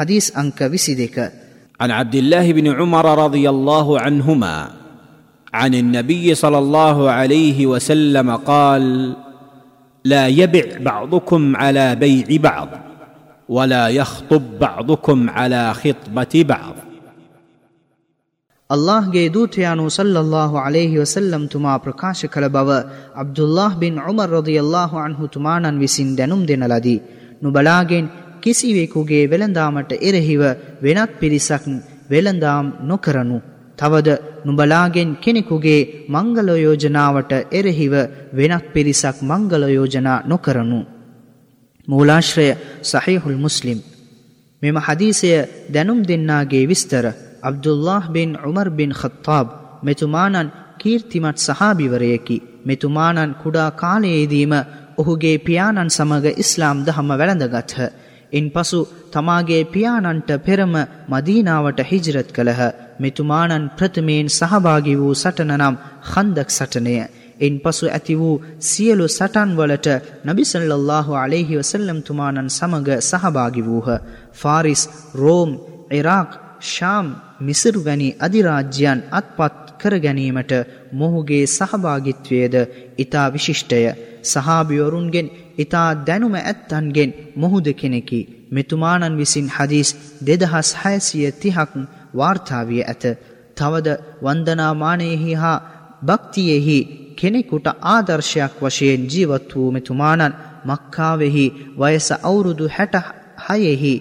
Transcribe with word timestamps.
حديث 0.00 0.37
أنك 0.37 0.61
وسيدك 0.63 1.31
عن 1.79 1.91
عبد 1.91 2.15
الله 2.15 2.51
بن 2.51 2.67
عمر 2.69 3.05
رضي 3.17 3.49
الله 3.49 3.99
عنهما 3.99 4.55
عن 5.53 5.73
النبي 5.73 6.35
صلى 6.35 6.57
الله 6.57 7.11
عليه 7.11 7.65
وسلم 7.65 8.35
قال 8.37 9.15
لا 10.05 10.27
يبع 10.29 10.77
بعضكم 10.81 11.55
على 11.55 11.95
بيع 11.97 12.25
بعض 12.41 12.69
ولا 13.49 13.87
يخطب 13.89 14.59
بعضكم 14.59 15.29
على 15.31 15.73
خطبه 15.75 16.33
بعض 16.45 16.75
ಅಲ್ಲಾಹ್ಗೆ 18.69 19.21
ದೂತಯಾನು 19.35 19.85
ಸಲ್ಲಲ್ಲಾಹು 19.95 20.55
ಅಲೇಹಿ 20.59 20.97
ವಸಲ್ಲಂ 20.99 21.41
ತುಮಾ 21.53 21.71
ಪ್ರಕಾಶ 21.85 22.27
ಕಳ 22.33 22.45
ಬವ 22.53 22.69
Abdullah 23.21 23.73
bin 23.81 23.97
Umar 24.11 24.31
ರದಿಯಲ್ಲಾಹು 24.35 24.97
ಅನ್ಹು 25.05 25.25
ತುಮಾನನ್ 25.33 25.79
within 25.81 26.13
ದೆನುಮ್ 26.19 26.45
ದೆನಲದಿ 26.51 26.93
ನುಬಳಾಗೆನ್ 27.45 28.07
කිසිවෙකුගේ 28.43 29.29
වෙළඳාමට 29.29 29.91
එරෙහිව 29.99 30.41
වෙනත් 30.81 31.11
පිරිසක් 31.19 31.63
වෙළඳාම් 32.09 32.65
නොකරනු. 32.83 33.37
තවද 33.77 34.09
නුබලාගෙන් 34.45 35.09
කෙනෙකුගේ 35.17 36.07
මංගල 36.07 36.49
යෝජනාවට 36.57 37.31
එරෙහිව 37.51 37.93
වෙනත් 38.33 38.65
පිරිසක් 38.73 39.17
මංගල 39.23 39.63
යෝජනා 39.69 40.23
නොකරනු. 40.23 40.79
මූලාශ්‍රය 41.87 42.47
සහිහුල් 42.83 43.37
මුස්ලිම්. 43.37 43.79
මෙම 44.61 44.77
හදීසය 44.77 45.31
දැනුම් 45.69 45.99
දෙන්නාගේ 46.03 46.67
විස්තර 46.67 47.05
අබ්දුල්له 47.41 48.03
බින් 48.09 48.29
උමර් 48.39 48.67
බින් 48.69 48.91
ඛත්තාබ් 48.91 49.47
මෙතුමානන් 49.83 50.51
කීර්තිමත් 50.77 51.37
සහාභිවරයකි 51.39 52.37
මෙතුමානන් 52.65 53.31
කුඩා 53.35 53.69
කාලයේදීම 53.73 54.53
ඔහුගේ 54.97 55.37
පියාණන් 55.39 55.89
සමග 55.89 56.25
ඉස්ලාම් 56.37 56.77
දහම 56.85 57.09
වැළඳගත්හ. 57.11 57.77
ඉන් 58.33 58.45
පසු 58.49 58.79
තමාගේ 59.11 59.63
පියාණන්ට 59.65 60.29
පෙරම 60.39 60.73
මදීනාවට 61.09 61.79
හිජරත් 61.83 62.29
කළහ 62.31 62.61
මෙතුමානන් 62.99 63.65
ප්‍රථමයෙන් 63.77 64.29
සහභාගි 64.29 64.93
වූ 64.95 65.13
සටනනම් 65.15 65.75
හන්දක් 66.11 66.49
සටනය. 66.49 66.95
ඉන් 67.39 67.55
පසු 67.59 67.85
ඇති 67.87 68.15
වූ 68.15 68.35
සියලු 68.61 69.05
සටන්වලට 69.09 69.87
නබිසල්ලල්له 70.25 71.07
අලෙහි 71.17 71.59
වසල්ලම් 71.59 71.99
තුමානන් 72.01 72.49
සමග 72.49 72.89
සහභාගි 73.01 73.61
වූහ. 73.61 73.89
ෆාරිස් 74.33 74.83
රෝම් 75.15 75.51
ඉරාක් 75.91 76.31
ශාම් 76.65 77.07
මිසිරු 77.39 77.81
වැනි 77.81 78.07
අධිරාජ්‍යයන් 78.19 78.99
අත්පත් 79.11 79.61
කර 79.79 79.93
ගැනීමට 79.97 80.51
මොහුගේ 80.93 81.43
සහභාගිත්වයද 81.47 82.55
ඉතා 82.97 83.27
විශිෂ්ටය. 83.29 83.81
සහාභිවරුන්ගෙන් 84.23 85.31
ඉතා 85.57 85.89
දැනුම 86.01 86.35
ඇත්තන්ගෙන් 86.37 87.11
මොහුද 87.35 87.67
කෙනෙකි. 87.73 88.21
මෙතුමානන් 88.49 89.17
විසින් 89.17 89.47
හදිස් 89.49 89.89
දෙදහස් 90.21 90.69
හයසිය 90.75 91.27
තිහක් 91.33 91.71
වාර්තාවිය 92.13 92.83
ඇත. 92.83 93.03
තවද 93.57 93.87
වන්දනාමානයෙහි 94.21 95.33
හා 95.35 95.63
භක්තියෙහි 96.05 96.77
කෙනෙකුට 97.15 97.67
ආදර්ශයක් 97.87 98.53
වශයෙන් 98.61 99.03
ජීවත් 99.05 99.49
වූ 99.51 99.69
මෙතුමානන් 99.71 100.37
මක්කාවෙහි 100.65 101.45
වයස 101.79 102.07
අවුරුදු 102.19 102.65
හැට 102.67 102.95
හයෙහි 103.45 103.93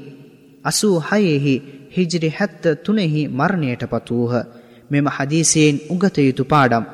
අසූ 0.64 0.96
හයෙහි 1.02 1.54
හිජරි 1.90 2.30
හැත්ත 2.30 2.64
තුනෙහි 2.84 3.22
මරණයට 3.30 3.82
පත්වූහ 3.84 4.34
මෙම 4.90 5.06
හදීසයෙන් 5.08 5.76
උගත 5.88 6.16
යුතු 6.20 6.44
පාඩම් 6.44 6.84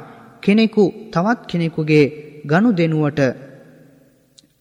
කෙනෙකු 0.42 0.84
තවත් 1.11 1.41
කෙනෙකුගේ 1.47 2.05
ගනු 2.44 2.70
දෙනුවට 2.72 3.20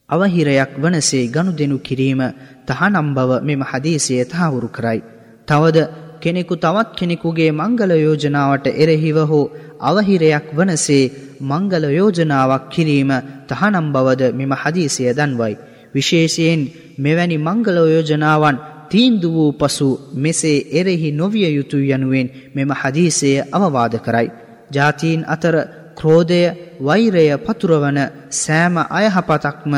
අවහිරයක් 0.10 0.72
වනසේ 0.78 1.26
ගනු 1.28 1.52
දෙනු 1.52 1.78
කිරීම 1.80 2.22
තහනම් 2.68 3.08
බව 3.14 3.32
මෙම 3.42 3.62
හදීසය 3.64 4.16
තහවුරු 4.26 4.70
කරයි. 4.70 5.00
තවද 5.48 5.78
කෙනෙකු 6.22 6.56
තවත් 6.56 6.90
කෙනෙකුගේ 6.96 7.52
මංගල 7.52 7.92
යෝජනාවට 7.98 8.66
එරෙහිව 8.76 9.18
හෝ 9.24 9.52
අවහිරයක් 9.82 10.48
වනසේ 10.54 11.12
මංගල 11.42 11.84
යෝජනාවක් 11.92 12.64
කිරීම 12.70 13.12
තහනම් 13.48 13.88
බවද 13.92 14.22
මෙම 14.34 14.52
හදීසය 14.54 15.04
දන්වයි. 15.12 15.54
විශේෂයෙන් 15.94 16.62
මෙවැනි 16.98 17.38
මංගල 17.40 17.78
යෝජනාවන් 17.88 18.58
තීන්දු 18.86 19.28
වූ 19.30 19.52
පසු 19.54 19.88
මෙසේ 20.16 20.58
එරෙහි 20.72 21.10
නොවිය 21.14 21.48
යුතු 21.50 21.78
යනුවෙන් 21.88 22.28
මෙම 22.56 22.70
හදීසය 22.74 23.32
අවවාද 23.52 23.94
කරයි. 24.00 24.30
ජාතීන් 24.72 25.22
අතර 25.28 25.56
ක්‍රෝධය 25.96 26.42
වෛරය 26.80 27.26
පතුරවන 27.40 28.00
සෑම 28.32 28.76
අයහපතක්ම 28.92 29.74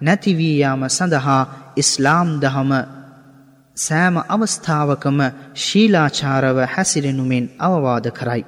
නැතිවීයාම 0.00 0.82
සඳහා 0.88 1.42
ඉස්ලාම් 1.76 2.28
දහම 2.40 2.72
සෑම 3.76 4.16
අවස්ථාවකම 4.28 5.18
ශීලාචාරව 5.56 6.58
හැසිරෙනුමෙන් 6.66 7.44
අවවාද 7.58 8.06
කරයි. 8.12 8.44